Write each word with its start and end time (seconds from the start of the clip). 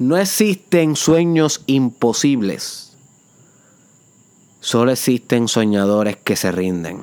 No 0.00 0.16
existen 0.16 0.96
sueños 0.96 1.62
imposibles. 1.66 2.96
Solo 4.60 4.92
existen 4.92 5.46
soñadores 5.46 6.16
que 6.16 6.36
se 6.36 6.52
rinden. 6.52 7.02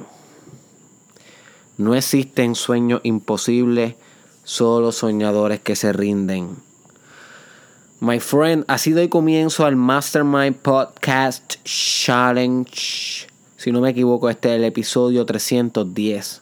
No 1.77 1.93
existen 1.93 2.55
sueños 2.55 3.01
imposibles, 3.03 3.93
solo 4.43 4.91
soñadores 4.91 5.59
que 5.59 5.75
se 5.75 5.93
rinden. 5.93 6.55
My 7.99 8.19
friend, 8.19 8.65
así 8.67 8.93
doy 8.93 9.09
comienzo 9.09 9.67
al 9.67 9.75
Mastermind 9.75 10.55
Podcast 10.55 11.57
Challenge. 11.65 13.27
Si 13.57 13.71
no 13.71 13.79
me 13.79 13.91
equivoco, 13.91 14.27
este 14.27 14.49
es 14.49 14.55
el 14.55 14.63
episodio 14.63 15.23
310. 15.23 16.41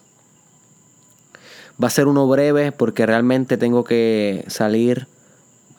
Va 1.84 1.88
a 1.88 1.90
ser 1.90 2.06
uno 2.06 2.26
breve 2.26 2.72
porque 2.72 3.04
realmente 3.04 3.58
tengo 3.58 3.84
que 3.84 4.42
salir 4.48 5.06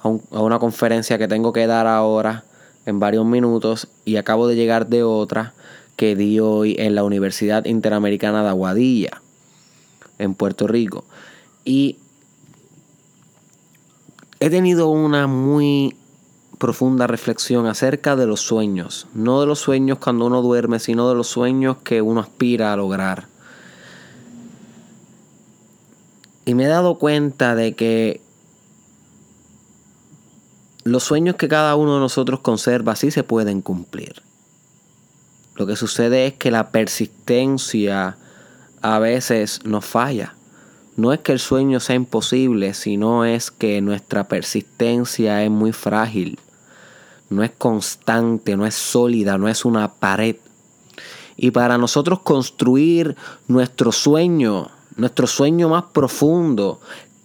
a, 0.02 0.39
una 0.39 0.59
conferencia 0.59 1.18
que 1.18 1.27
tengo 1.27 1.54
que 1.54 1.68
dar 1.68 1.88
ahora 1.88 2.44
en 2.85 2.99
varios 2.99 3.26
minutos 3.26 3.88
y 4.05 4.16
acabo 4.16 4.48
de 4.48 4.55
llegar 4.55 4.88
de 4.88 5.03
otra 5.03 5.53
que 5.95 6.16
di 6.16 6.39
hoy 6.39 6.76
en 6.80 6.95
la 6.95 7.03
Universidad 7.03 7.66
Interamericana 7.66 8.44
de 8.44 8.49
Aguadilla 8.49 9.22
en 10.20 10.36
Puerto 10.36 10.67
Rico. 10.67 11.03
Y 11.66 11.98
he 14.39 14.49
tenido 14.49 14.89
una 14.89 15.27
muy 15.27 15.95
profunda 16.58 17.08
reflexión 17.08 17.67
acerca 17.67 18.16
de 18.16 18.25
los 18.25 18.41
sueños. 18.41 19.08
No 19.14 19.41
de 19.41 19.48
los 19.48 19.59
sueños 19.59 20.00
cuando 20.00 20.25
uno 20.25 20.41
duerme, 20.41 20.80
sino 20.80 21.09
de 21.09 21.16
los 21.16 21.27
sueños 21.27 21.77
que 21.84 22.02
uno 22.02 22.22
aspira 22.22 22.73
a 22.73 22.77
lograr. 22.77 23.27
Y 26.45 26.53
me 26.53 26.66
he 26.66 26.67
dado 26.67 26.98
cuenta 26.98 27.55
de 27.55 27.73
que 27.73 28.22
los 30.91 31.04
sueños 31.04 31.36
que 31.36 31.48
cada 31.48 31.76
uno 31.76 31.96
de 31.96 32.00
nosotros 32.00 32.40
conserva 32.40 32.95
sí 32.95 33.12
se 33.12 33.23
pueden 33.23 33.62
cumplir. 33.62 34.22
Lo 35.56 35.66
que 35.66 35.75
sucede 35.75 36.28
es 36.28 36.34
que 36.34 36.52
la 36.52 36.70
persistencia 36.70 38.17
a 38.81 39.00
veces 39.00 39.61
nos 39.66 39.86
falla. 39.86 40.36
No 40.95 41.14
es 41.14 41.20
que 41.20 41.31
el 41.31 41.39
sueño 41.39 41.80
sea 41.80 41.95
imposible, 41.95 42.73
sino 42.73 43.26
es 43.26 43.52
que 43.52 43.81
nuestra 43.81 44.28
persistencia 44.28 45.44
es 45.44 45.50
muy 45.50 45.72
frágil. 45.72 46.39
No 47.30 47.44
es 47.44 47.52
constante, 47.58 48.56
no 48.56 48.66
es 48.66 48.76
sólida, 48.76 49.38
no 49.38 49.48
es 49.48 49.66
una 49.66 49.94
pared. 49.94 50.38
Y 51.36 51.52
para 51.52 51.78
nosotros 51.78 52.20
construir 52.20 53.16
nuestro 53.48 53.92
sueño, 53.92 54.72
nuestro 54.95 55.28
sueño 55.28 55.70
más 55.70 55.86
profundo, 55.94 56.80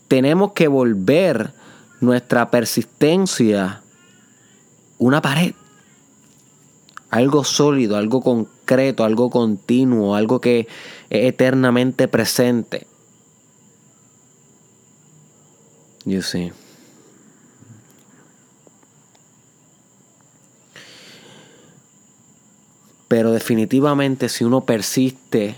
tenemos 0.08 0.52
que 0.52 0.68
volver 0.68 1.54
nuestra 2.02 2.50
persistencia 2.50 3.82
una 4.98 5.22
pared. 5.22 5.54
Algo 7.10 7.44
sólido, 7.44 7.96
algo 7.96 8.22
concreto, 8.22 9.04
algo 9.04 9.30
continuo, 9.30 10.14
algo 10.14 10.40
que 10.40 10.68
es 11.10 11.24
eternamente 11.26 12.08
presente. 12.08 12.86
You 16.04 16.22
see. 16.22 16.52
Pero 23.08 23.32
definitivamente 23.32 24.28
si 24.28 24.44
uno 24.44 24.62
persiste, 24.62 25.56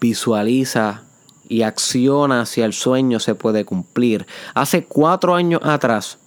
visualiza 0.00 1.07
y 1.48 1.62
acciona 1.62 2.42
hacia 2.42 2.64
el 2.64 2.72
sueño, 2.72 3.18
se 3.20 3.34
puede 3.34 3.64
cumplir. 3.64 4.26
Hace 4.54 4.84
cuatro 4.84 5.34
años 5.34 5.60
atrás, 5.64 6.18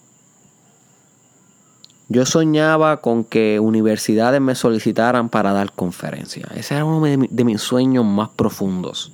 yo 2.08 2.26
soñaba 2.26 3.00
con 3.00 3.24
que 3.24 3.58
universidades 3.60 4.40
me 4.40 4.54
solicitaran 4.54 5.28
para 5.28 5.52
dar 5.52 5.72
conferencias. 5.72 6.50
Ese 6.54 6.74
era 6.74 6.84
uno 6.84 7.06
de 7.06 7.44
mis 7.44 7.62
sueños 7.62 8.04
más 8.04 8.28
profundos. 8.30 9.12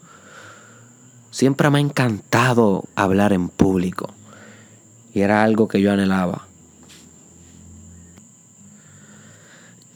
Siempre 1.30 1.70
me 1.70 1.78
ha 1.78 1.82
encantado 1.82 2.84
hablar 2.96 3.32
en 3.32 3.48
público. 3.48 4.12
Y 5.14 5.20
era 5.20 5.42
algo 5.44 5.68
que 5.68 5.80
yo 5.80 5.92
anhelaba. 5.92 6.48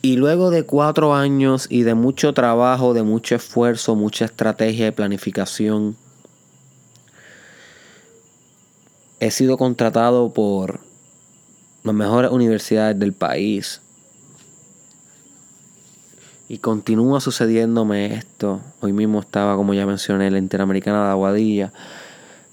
Y 0.01 0.17
luego 0.17 0.49
de 0.49 0.65
cuatro 0.65 1.15
años 1.15 1.67
y 1.69 1.83
de 1.83 1.95
mucho 1.95 2.33
trabajo, 2.33 2.93
de 2.93 3.03
mucho 3.03 3.35
esfuerzo, 3.35 3.95
mucha 3.95 4.25
estrategia 4.25 4.87
y 4.87 4.91
planificación, 4.91 5.95
he 9.23 9.31
sido 9.31 9.57
contratado 9.57 10.33
por 10.33 10.81
las 11.83 11.95
mejores 11.95 12.29
universidades 12.29 12.99
del 12.99 13.13
país. 13.13 13.79
Y 16.49 16.57
continúa 16.57 17.21
sucediéndome 17.21 18.15
esto. 18.15 18.59
Hoy 18.81 18.91
mismo 18.91 19.21
estaba, 19.21 19.55
como 19.55 19.73
ya 19.73 19.85
mencioné, 19.85 20.27
en 20.27 20.33
la 20.33 20.39
Interamericana 20.39 21.05
de 21.05 21.11
Aguadilla. 21.11 21.71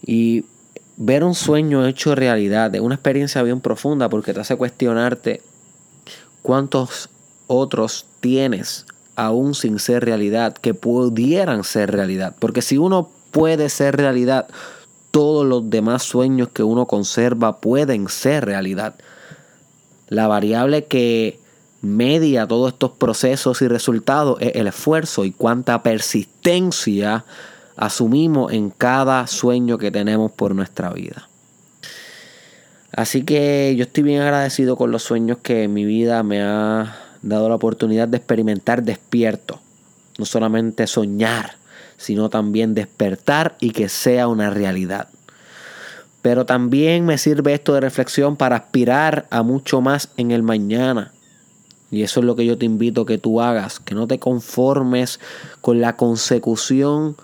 Y 0.07 0.45
ver 0.97 1.25
un 1.25 1.35
sueño 1.35 1.85
hecho 1.89 2.15
realidad 2.15 2.73
es 2.73 2.81
una 2.81 2.95
experiencia 2.95 3.43
bien 3.43 3.61
profunda 3.61 4.09
porque 4.09 4.33
te 4.33 4.39
hace 4.39 4.55
cuestionarte 4.55 5.43
cuántos 6.41 7.09
otros 7.49 8.07
tienes 8.21 8.87
aún 9.17 9.57
sin 9.57 9.81
ser 9.81 10.05
realidad 10.05 10.55
que 10.55 10.73
pudieran 10.75 11.65
ser 11.65 11.91
realidad. 11.91 12.37
Porque 12.39 12.63
si 12.63 12.79
uno 12.79 13.11
puede 13.33 13.71
ser 13.71 13.97
realidad, 13.97 14.47
todos 15.10 15.47
los 15.47 15.69
demás 15.71 16.03
sueños 16.03 16.48
que 16.48 16.62
uno 16.62 16.87
conserva 16.87 17.60
pueden 17.60 18.09
ser 18.09 18.44
realidad. 18.44 18.94
La 20.09 20.26
variable 20.26 20.84
que 20.84 21.41
media 21.82 22.47
todos 22.47 22.72
estos 22.72 22.93
procesos 22.93 23.62
y 23.62 23.69
resultados 23.69 24.38
es 24.41 24.53
el 24.54 24.66
esfuerzo 24.66 25.25
y 25.25 25.32
cuánta 25.32 25.82
persistencia 25.82 27.25
asumimos 27.76 28.53
en 28.53 28.71
cada 28.71 29.26
sueño 29.26 29.78
que 29.78 29.91
tenemos 29.91 30.31
por 30.32 30.54
nuestra 30.54 30.91
vida. 30.93 31.28
Así 32.92 33.22
que 33.22 33.75
yo 33.77 33.84
estoy 33.84 34.03
bien 34.03 34.21
agradecido 34.21 34.77
con 34.77 34.91
los 34.91 35.03
sueños 35.03 35.38
que 35.42 35.69
mi 35.69 35.84
vida 35.84 36.22
me 36.22 36.42
ha 36.42 36.97
dado 37.22 37.48
la 37.48 37.54
oportunidad 37.54 38.09
de 38.09 38.16
experimentar 38.16 38.82
despierto. 38.82 39.60
No 40.19 40.27
solamente 40.27 40.87
soñar, 40.87 41.54
sino 42.00 42.31
también 42.31 42.72
despertar 42.72 43.56
y 43.61 43.72
que 43.72 43.91
sea 43.91 44.27
una 44.27 44.49
realidad. 44.49 45.09
Pero 46.22 46.47
también 46.47 47.05
me 47.05 47.19
sirve 47.19 47.53
esto 47.53 47.75
de 47.75 47.81
reflexión 47.81 48.37
para 48.37 48.56
aspirar 48.56 49.27
a 49.31 49.43
mucho 49.43 49.83
más 49.83 50.09
en 50.16 50.31
el 50.31 50.43
mañana. 50.43 51.12
Y 51.91 52.03
eso 52.03 52.21
es 52.21 52.27
lo 52.27 52.37
que 52.37 52.47
yo 52.47 52.56
te 52.56 52.65
invito 52.65 53.03
a 53.03 53.06
que 53.06 53.19
tú 53.19 53.43
hagas, 53.43 53.81
que 53.81 53.94
no 53.94 54.06
te 54.06 54.19
conformes 54.19 55.21
con 55.60 55.83
la 55.83 55.97
consecución 55.97 57.16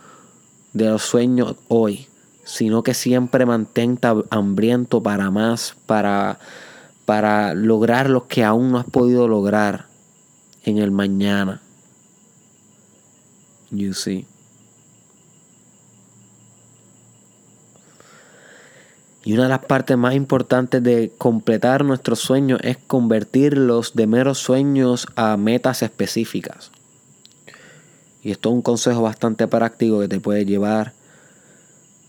de 0.75 0.91
los 0.91 1.03
sueños 1.03 1.55
hoy, 1.69 2.07
sino 2.45 2.83
que 2.83 2.93
siempre 2.93 3.47
mantente 3.47 4.09
hambriento 4.29 5.03
para 5.03 5.31
más, 5.31 5.75
para, 5.87 6.39
para 7.07 7.55
lograr 7.55 8.11
lo 8.11 8.27
que 8.27 8.45
aún 8.45 8.73
no 8.73 8.79
has 8.79 8.87
podido 8.87 9.27
lograr 9.27 9.87
en 10.65 10.77
el 10.77 10.91
mañana. 10.91 11.63
You 13.71 13.95
see. 13.95 14.27
Y 19.27 19.33
una 19.33 19.43
de 19.43 19.49
las 19.49 19.65
partes 19.65 19.97
más 19.97 20.15
importantes 20.15 20.81
de 20.85 21.11
completar 21.19 21.85
nuestros 21.85 22.21
sueños 22.21 22.61
es 22.63 22.77
convertirlos 22.77 23.97
de 23.97 24.07
meros 24.07 24.39
sueños 24.39 25.09
a 25.17 25.37
metas 25.37 25.83
específicas. 25.83 26.71
Y 28.23 28.31
esto 28.31 28.51
es 28.51 28.55
un 28.55 28.63
consejo 28.63 29.03
bastante 29.03 29.49
práctico 29.49 29.99
que 29.99 30.07
te 30.07 30.21
puede 30.21 30.45
llevar. 30.45 30.93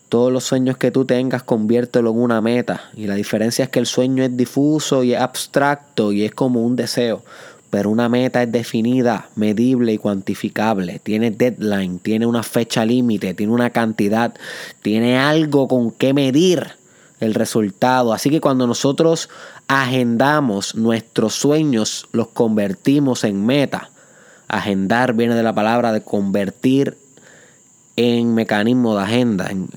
Todos 0.09 0.31
los 0.31 0.43
sueños 0.43 0.77
que 0.77 0.91
tú 0.91 1.05
tengas, 1.05 1.41
conviértelo 1.41 2.11
en 2.11 2.19
una 2.19 2.39
meta. 2.39 2.91
Y 2.95 3.07
la 3.07 3.15
diferencia 3.15 3.63
es 3.63 3.71
que 3.71 3.79
el 3.79 3.87
sueño 3.87 4.23
es 4.23 4.37
difuso 4.37 5.03
y 5.03 5.15
es 5.15 5.19
abstracto 5.19 6.11
y 6.11 6.23
es 6.23 6.35
como 6.35 6.61
un 6.61 6.75
deseo. 6.75 7.23
Pero 7.71 7.89
una 7.89 8.09
meta 8.09 8.43
es 8.43 8.51
definida, 8.51 9.31
medible 9.35 9.91
y 9.91 9.97
cuantificable. 9.97 10.99
Tiene 10.99 11.31
deadline, 11.31 11.97
tiene 11.97 12.27
una 12.27 12.43
fecha 12.43 12.85
límite, 12.85 13.33
tiene 13.33 13.53
una 13.53 13.71
cantidad, 13.71 14.35
tiene 14.83 15.17
algo 15.17 15.67
con 15.67 15.89
qué 15.89 16.13
medir 16.13 16.77
el 17.19 17.33
resultado. 17.33 18.13
Así 18.13 18.29
que 18.29 18.41
cuando 18.41 18.67
nosotros 18.67 19.29
agendamos 19.67 20.75
nuestros 20.75 21.35
sueños, 21.35 22.07
los 22.11 22.29
convertimos 22.29 23.23
en 23.23 23.45
meta. 23.45 23.89
Agendar 24.47 25.13
viene 25.13 25.35
de 25.35 25.43
la 25.43 25.53
palabra 25.53 25.91
de 25.91 26.01
convertir 26.01 26.97
en 27.95 28.35
mecanismo 28.35 28.95
de 28.95 29.03
agenda, 29.03 29.47
en 29.49 29.67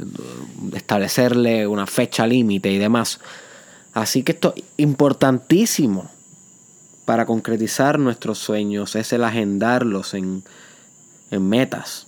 establecerle 0.74 1.66
una 1.66 1.86
fecha 1.86 2.26
límite 2.26 2.70
y 2.70 2.78
demás. 2.78 3.18
Así 3.94 4.22
que 4.22 4.32
esto 4.32 4.52
es 4.54 4.62
importantísimo 4.76 6.10
para 7.06 7.26
concretizar 7.26 7.98
nuestros 7.98 8.38
sueños, 8.38 8.94
es 8.94 9.12
el 9.12 9.24
agendarlos 9.24 10.14
en, 10.14 10.44
en 11.30 11.48
metas. 11.48 12.06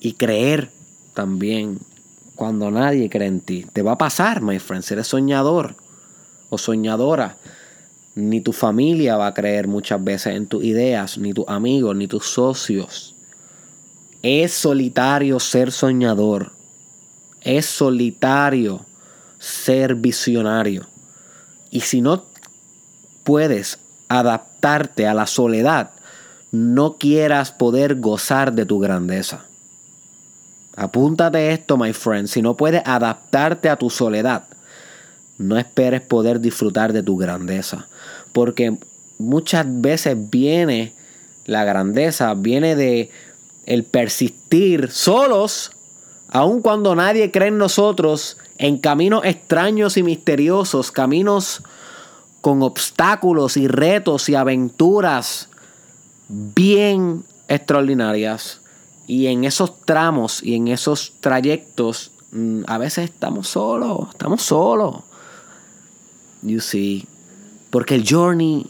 Y 0.00 0.14
creer 0.14 0.70
también 1.14 1.78
cuando 2.40 2.70
nadie 2.70 3.10
cree 3.10 3.28
en 3.28 3.42
ti. 3.42 3.66
Te 3.70 3.82
va 3.82 3.92
a 3.92 3.98
pasar, 3.98 4.40
my 4.40 4.58
friend, 4.58 4.82
si 4.82 4.94
eres 4.94 5.08
soñador 5.08 5.76
o 6.48 6.56
soñadora. 6.56 7.36
Ni 8.14 8.40
tu 8.40 8.54
familia 8.54 9.18
va 9.18 9.26
a 9.26 9.34
creer 9.34 9.68
muchas 9.68 10.02
veces 10.02 10.36
en 10.36 10.46
tus 10.46 10.64
ideas, 10.64 11.18
ni 11.18 11.34
tus 11.34 11.44
amigos, 11.48 11.94
ni 11.94 12.06
tus 12.06 12.24
socios. 12.24 13.14
Es 14.22 14.54
solitario 14.54 15.38
ser 15.38 15.70
soñador. 15.70 16.52
Es 17.42 17.66
solitario 17.66 18.86
ser 19.38 19.94
visionario. 19.94 20.86
Y 21.70 21.80
si 21.80 22.00
no 22.00 22.24
puedes 23.22 23.80
adaptarte 24.08 25.06
a 25.06 25.12
la 25.12 25.26
soledad, 25.26 25.90
no 26.52 26.96
quieras 26.96 27.52
poder 27.52 27.96
gozar 27.96 28.54
de 28.54 28.64
tu 28.64 28.78
grandeza. 28.78 29.49
Apúntate 30.76 31.52
esto, 31.52 31.76
my 31.76 31.92
friend. 31.92 32.28
Si 32.28 32.42
no 32.42 32.56
puedes 32.56 32.82
adaptarte 32.84 33.68
a 33.68 33.76
tu 33.76 33.90
soledad, 33.90 34.44
no 35.38 35.58
esperes 35.58 36.00
poder 36.02 36.40
disfrutar 36.40 36.92
de 36.92 37.02
tu 37.02 37.16
grandeza. 37.16 37.88
Porque 38.32 38.76
muchas 39.18 39.66
veces 39.68 40.16
viene 40.30 40.94
la 41.46 41.64
grandeza, 41.64 42.34
viene 42.34 42.76
de 42.76 43.10
el 43.66 43.84
persistir 43.84 44.90
solos, 44.90 45.72
aun 46.28 46.62
cuando 46.62 46.94
nadie 46.94 47.30
cree 47.30 47.48
en 47.48 47.58
nosotros, 47.58 48.36
en 48.58 48.78
caminos 48.78 49.24
extraños 49.24 49.96
y 49.96 50.02
misteriosos, 50.02 50.92
caminos 50.92 51.62
con 52.40 52.62
obstáculos 52.62 53.56
y 53.56 53.68
retos 53.68 54.28
y 54.28 54.34
aventuras 54.34 55.48
bien 56.28 57.24
extraordinarias. 57.48 58.59
Y 59.10 59.26
en 59.26 59.42
esos 59.42 59.80
tramos 59.80 60.40
y 60.40 60.54
en 60.54 60.68
esos 60.68 61.14
trayectos, 61.18 62.12
mm, 62.30 62.60
a 62.68 62.78
veces 62.78 63.10
estamos 63.10 63.48
solos, 63.48 64.06
estamos 64.12 64.40
solos. 64.40 65.00
You 66.42 66.60
see. 66.60 67.08
Porque 67.70 67.96
el 67.96 68.08
journey 68.08 68.68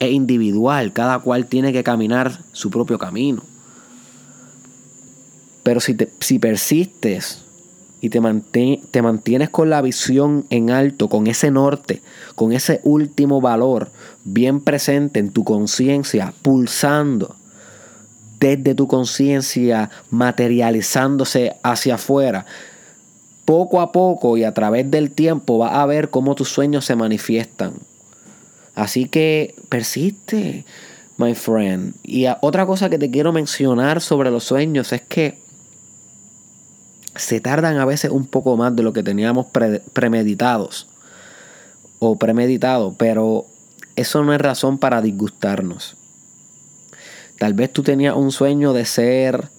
es 0.00 0.10
individual, 0.12 0.92
cada 0.92 1.18
cual 1.20 1.46
tiene 1.46 1.72
que 1.72 1.82
caminar 1.82 2.40
su 2.52 2.68
propio 2.70 2.98
camino. 2.98 3.42
Pero 5.62 5.80
si, 5.80 5.94
te, 5.94 6.12
si 6.20 6.38
persistes 6.38 7.42
y 8.02 8.10
te, 8.10 8.20
te 8.90 9.00
mantienes 9.00 9.48
con 9.48 9.70
la 9.70 9.80
visión 9.80 10.44
en 10.50 10.68
alto, 10.68 11.08
con 11.08 11.26
ese 11.26 11.50
norte, 11.50 12.02
con 12.34 12.52
ese 12.52 12.82
último 12.84 13.40
valor 13.40 13.90
bien 14.24 14.60
presente 14.60 15.20
en 15.20 15.30
tu 15.30 15.42
conciencia, 15.42 16.34
pulsando 16.42 17.36
desde 18.44 18.74
tu 18.74 18.86
conciencia, 18.86 19.88
materializándose 20.10 21.56
hacia 21.62 21.94
afuera, 21.94 22.44
poco 23.46 23.80
a 23.80 23.90
poco 23.90 24.36
y 24.36 24.44
a 24.44 24.52
través 24.52 24.90
del 24.90 25.10
tiempo 25.12 25.56
vas 25.56 25.72
a 25.72 25.86
ver 25.86 26.10
cómo 26.10 26.34
tus 26.34 26.50
sueños 26.50 26.84
se 26.84 26.94
manifiestan. 26.94 27.72
Así 28.74 29.06
que 29.06 29.54
persiste, 29.70 30.66
my 31.16 31.34
friend. 31.34 31.94
Y 32.02 32.26
otra 32.42 32.66
cosa 32.66 32.90
que 32.90 32.98
te 32.98 33.10
quiero 33.10 33.32
mencionar 33.32 34.02
sobre 34.02 34.30
los 34.30 34.44
sueños 34.44 34.92
es 34.92 35.00
que 35.00 35.38
se 37.16 37.40
tardan 37.40 37.78
a 37.78 37.86
veces 37.86 38.10
un 38.10 38.26
poco 38.26 38.58
más 38.58 38.76
de 38.76 38.82
lo 38.82 38.92
que 38.92 39.02
teníamos 39.02 39.46
premeditados 39.94 40.86
o 41.98 42.16
premeditado, 42.16 42.94
pero 42.98 43.46
eso 43.96 44.22
no 44.22 44.34
es 44.34 44.40
razón 44.42 44.76
para 44.76 45.00
disgustarnos. 45.00 45.96
Tal 47.44 47.52
vez 47.52 47.70
tú 47.70 47.82
tenías 47.82 48.16
un 48.16 48.32
sueño 48.32 48.72
de 48.72 48.86
ser 48.86 49.50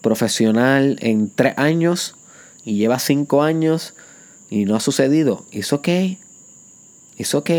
profesional 0.00 0.96
en 1.02 1.28
tres 1.28 1.52
años 1.58 2.14
y 2.64 2.76
llevas 2.76 3.02
cinco 3.02 3.42
años 3.42 3.92
y 4.48 4.64
no 4.64 4.74
ha 4.74 4.80
sucedido. 4.80 5.44
Es 5.52 5.74
ok. 5.74 5.86
Es 7.18 7.34
ok. 7.34 7.50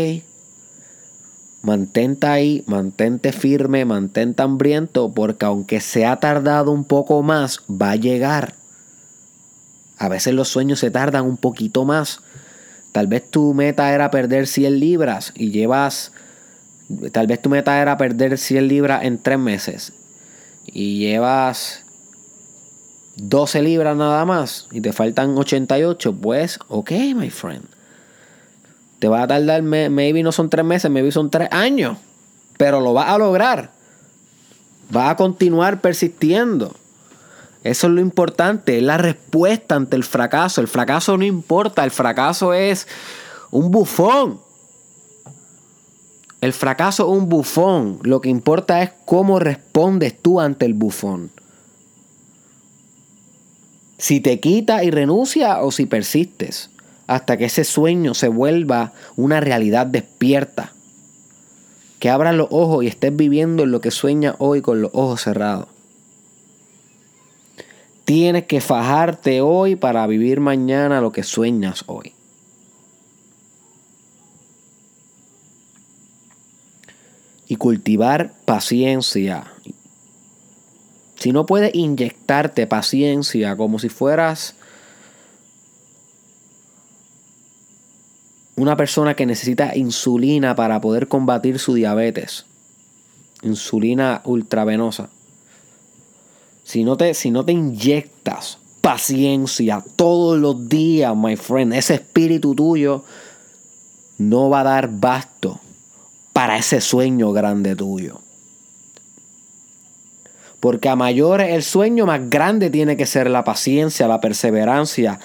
Mantente 1.62 2.26
ahí, 2.26 2.64
mantente 2.66 3.30
firme, 3.30 3.84
mantente 3.84 4.42
hambriento, 4.42 5.12
porque 5.14 5.46
aunque 5.46 5.80
se 5.80 6.06
ha 6.06 6.16
tardado 6.16 6.72
un 6.72 6.82
poco 6.82 7.22
más, 7.22 7.60
va 7.70 7.92
a 7.92 7.96
llegar. 7.96 8.56
A 9.96 10.08
veces 10.08 10.34
los 10.34 10.48
sueños 10.48 10.80
se 10.80 10.90
tardan 10.90 11.24
un 11.24 11.36
poquito 11.36 11.84
más. 11.84 12.18
Tal 12.90 13.06
vez 13.06 13.30
tu 13.30 13.54
meta 13.54 13.94
era 13.94 14.10
perder 14.10 14.48
100 14.48 14.80
libras 14.80 15.32
y 15.36 15.52
llevas... 15.52 16.11
Tal 17.12 17.26
vez 17.26 17.40
tu 17.40 17.48
meta 17.48 17.80
era 17.80 17.96
perder 17.96 18.38
100 18.38 18.68
libras 18.68 19.04
en 19.04 19.18
3 19.18 19.38
meses. 19.38 19.92
Y 20.66 20.98
llevas 20.98 21.84
12 23.16 23.62
libras 23.62 23.96
nada 23.96 24.24
más 24.24 24.68
y 24.70 24.80
te 24.80 24.92
faltan 24.92 25.36
88. 25.36 26.14
Pues, 26.14 26.58
ok, 26.68 26.90
my 27.14 27.30
friend. 27.30 27.64
Te 28.98 29.08
va 29.08 29.22
a 29.22 29.26
tardar, 29.26 29.62
maybe 29.62 30.22
no 30.22 30.32
son 30.32 30.48
3 30.48 30.64
meses, 30.64 30.90
maybe 30.90 31.10
son 31.10 31.30
3 31.30 31.48
años. 31.50 31.98
Pero 32.56 32.80
lo 32.80 32.92
vas 32.92 33.08
a 33.08 33.18
lograr. 33.18 33.72
Vas 34.90 35.10
a 35.10 35.16
continuar 35.16 35.80
persistiendo. 35.80 36.76
Eso 37.64 37.86
es 37.86 37.92
lo 37.92 38.00
importante, 38.00 38.76
es 38.76 38.82
la 38.82 38.98
respuesta 38.98 39.76
ante 39.76 39.96
el 39.96 40.04
fracaso. 40.04 40.60
El 40.60 40.68
fracaso 40.68 41.16
no 41.16 41.24
importa, 41.24 41.84
el 41.84 41.90
fracaso 41.90 42.54
es 42.54 42.86
un 43.50 43.70
bufón. 43.70 44.40
El 46.42 46.52
fracaso 46.52 47.04
es 47.04 47.18
un 47.20 47.28
bufón. 47.28 48.00
Lo 48.02 48.20
que 48.20 48.28
importa 48.28 48.82
es 48.82 48.90
cómo 49.04 49.38
respondes 49.38 50.20
tú 50.20 50.40
ante 50.40 50.66
el 50.66 50.74
bufón. 50.74 51.30
Si 53.96 54.20
te 54.20 54.40
quita 54.40 54.82
y 54.82 54.90
renuncia 54.90 55.62
o 55.62 55.70
si 55.70 55.86
persistes 55.86 56.70
hasta 57.06 57.36
que 57.36 57.44
ese 57.44 57.62
sueño 57.62 58.14
se 58.14 58.26
vuelva 58.26 58.92
una 59.14 59.40
realidad 59.40 59.86
despierta. 59.86 60.72
Que 62.00 62.10
abras 62.10 62.34
los 62.34 62.48
ojos 62.50 62.82
y 62.82 62.88
estés 62.88 63.14
viviendo 63.14 63.62
en 63.62 63.70
lo 63.70 63.80
que 63.80 63.92
sueñas 63.92 64.34
hoy 64.40 64.62
con 64.62 64.82
los 64.82 64.90
ojos 64.94 65.22
cerrados. 65.22 65.68
Tienes 68.04 68.46
que 68.46 68.60
fajarte 68.60 69.42
hoy 69.42 69.76
para 69.76 70.04
vivir 70.08 70.40
mañana 70.40 71.00
lo 71.00 71.12
que 71.12 71.22
sueñas 71.22 71.84
hoy. 71.86 72.14
Y 77.52 77.56
cultivar 77.56 78.32
paciencia. 78.46 79.52
Si 81.16 81.32
no 81.32 81.44
puedes 81.44 81.74
inyectarte 81.74 82.66
paciencia 82.66 83.56
como 83.56 83.78
si 83.78 83.90
fueras 83.90 84.54
una 88.56 88.78
persona 88.78 89.14
que 89.14 89.26
necesita 89.26 89.76
insulina 89.76 90.54
para 90.54 90.80
poder 90.80 91.08
combatir 91.08 91.58
su 91.58 91.74
diabetes, 91.74 92.46
insulina 93.42 94.22
ultravenosa 94.24 95.10
si 96.64 96.84
no 96.84 96.96
te, 96.96 97.12
si 97.12 97.30
no 97.30 97.44
te 97.44 97.52
inyectas 97.52 98.56
paciencia 98.80 99.84
todos 99.96 100.38
los 100.38 100.70
días, 100.70 101.14
my 101.14 101.36
friend, 101.36 101.74
ese 101.74 101.96
espíritu 101.96 102.54
tuyo 102.54 103.04
no 104.16 104.48
va 104.48 104.60
a 104.60 104.64
dar 104.64 104.88
basto 104.90 105.60
para 106.32 106.58
ese 106.58 106.80
sueño 106.80 107.32
grande 107.32 107.76
tuyo. 107.76 108.20
Porque 110.60 110.88
a 110.88 110.96
mayores 110.96 111.50
el 111.50 111.62
sueño 111.62 112.06
más 112.06 112.30
grande 112.30 112.70
tiene 112.70 112.96
que 112.96 113.06
ser 113.06 113.28
la 113.28 113.44
paciencia, 113.44 114.06
la 114.06 114.20
perseverancia, 114.20 115.18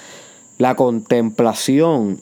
la 0.58 0.74
contemplación 0.74 2.20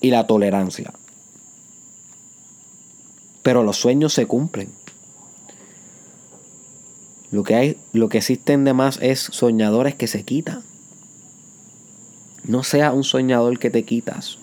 y 0.00 0.10
la 0.10 0.26
tolerancia. 0.26 0.92
Pero 3.42 3.62
los 3.62 3.76
sueños 3.76 4.14
se 4.14 4.26
cumplen. 4.26 4.72
Lo 7.30 7.42
que, 7.42 7.54
hay, 7.54 7.78
lo 7.92 8.08
que 8.08 8.18
existen 8.18 8.64
de 8.64 8.72
más 8.72 8.98
es 9.02 9.20
soñadores 9.20 9.94
que 9.94 10.06
se 10.06 10.22
quitan. 10.24 10.62
No 12.44 12.62
sea 12.62 12.92
un 12.92 13.04
soñador 13.04 13.58
que 13.58 13.70
te 13.70 13.84
quitas. 13.84 14.38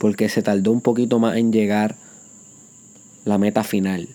Porque 0.00 0.28
se 0.28 0.42
tardó 0.42 0.72
un 0.72 0.80
poquito 0.80 1.20
más 1.20 1.36
en 1.36 1.52
llegar 1.52 1.94
la 3.24 3.38
meta 3.38 3.62
final. 3.62 4.08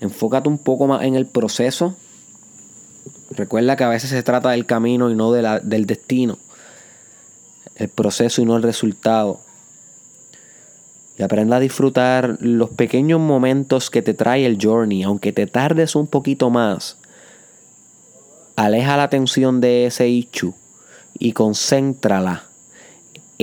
Enfócate 0.00 0.48
un 0.48 0.58
poco 0.58 0.86
más 0.86 1.02
en 1.02 1.16
el 1.16 1.26
proceso. 1.26 1.96
Recuerda 3.32 3.74
que 3.74 3.82
a 3.82 3.88
veces 3.88 4.10
se 4.10 4.22
trata 4.22 4.50
del 4.50 4.66
camino 4.66 5.10
y 5.10 5.16
no 5.16 5.32
de 5.32 5.42
la, 5.42 5.58
del 5.58 5.86
destino. 5.86 6.38
El 7.74 7.88
proceso 7.88 8.40
y 8.40 8.44
no 8.44 8.56
el 8.56 8.62
resultado 8.62 9.40
y 11.18 11.22
aprenda 11.22 11.56
a 11.56 11.60
disfrutar 11.60 12.38
los 12.40 12.70
pequeños 12.70 13.20
momentos 13.20 13.90
que 13.90 14.02
te 14.02 14.14
trae 14.14 14.46
el 14.46 14.58
journey, 14.60 15.02
aunque 15.02 15.32
te 15.32 15.46
tardes 15.46 15.94
un 15.94 16.06
poquito 16.06 16.50
más. 16.50 16.98
Aleja 18.56 18.96
la 18.96 19.04
atención 19.04 19.60
de 19.60 19.86
ese 19.86 20.08
ichu 20.08 20.54
y 21.18 21.32
concéntrala 21.32 22.44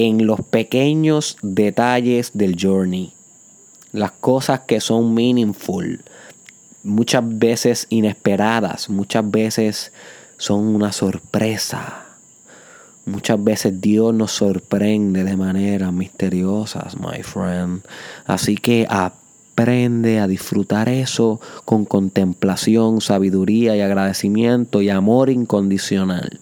en 0.08 0.26
los 0.26 0.42
pequeños 0.42 1.36
detalles 1.42 2.32
del 2.34 2.56
journey, 2.58 3.12
las 3.92 4.12
cosas 4.12 4.62
que 4.62 4.80
son 4.80 5.14
meaningful. 5.14 6.02
muchas 6.84 7.22
veces 7.26 7.86
inesperadas, 7.90 8.90
muchas 8.90 9.30
veces 9.30 9.92
son 10.38 10.74
una 10.74 10.94
sorpresa. 10.94 12.06
Muchas 13.06 13.44
veces 13.44 13.82
Dios 13.82 14.14
nos 14.14 14.32
sorprende 14.32 15.26
de 15.26 15.36
maneras 15.36 15.92
misteriosas, 15.92 16.98
my 16.98 17.22
friend. 17.22 17.82
Así 18.26 18.56
que 18.56 18.88
aprende 18.90 20.20
a 20.20 20.28
disfrutar 20.28 20.88
eso 20.88 21.42
con 21.66 21.84
contemplación, 21.84 23.02
sabiduría 23.02 23.76
y 23.76 23.82
agradecimiento 23.82 24.82
y 24.82 24.90
amor 24.90 25.30
incondicional. 25.30 26.40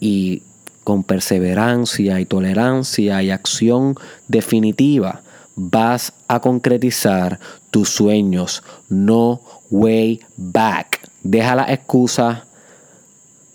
Y 0.00 0.44
con 0.90 1.04
perseverancia 1.04 2.18
y 2.18 2.26
tolerancia 2.26 3.22
y 3.22 3.30
acción 3.30 3.94
definitiva 4.26 5.22
vas 5.54 6.12
a 6.26 6.40
concretizar 6.40 7.38
tus 7.70 7.90
sueños. 7.90 8.64
No 8.88 9.40
way 9.70 10.20
back. 10.36 11.08
Deja 11.22 11.54
la 11.54 11.72
excusa 11.72 12.44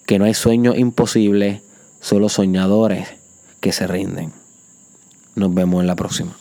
que 0.06 0.18
no 0.18 0.24
hay 0.24 0.34
sueños 0.34 0.78
imposibles, 0.78 1.62
solo 2.00 2.30
soñadores 2.30 3.10
que 3.60 3.74
se 3.74 3.86
rinden. 3.86 4.32
Nos 5.36 5.54
vemos 5.54 5.82
en 5.82 5.88
la 5.88 5.98
próxima. 5.98 6.38